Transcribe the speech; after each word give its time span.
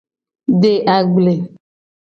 De 0.63 0.71
agble. 0.97 1.35